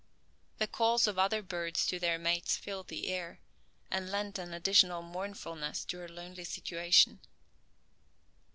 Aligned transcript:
The 0.57 0.65
calls 0.65 1.05
of 1.05 1.19
other 1.19 1.43
birds 1.43 1.85
to 1.85 1.99
their 1.99 2.17
mates 2.17 2.57
filled 2.57 2.87
the 2.87 3.09
air, 3.09 3.39
and 3.91 4.09
lent 4.09 4.39
an 4.39 4.51
additional 4.51 5.03
mournfulness 5.03 5.85
to 5.85 5.99
her 5.99 6.09
lonely 6.09 6.43
situation. 6.43 7.19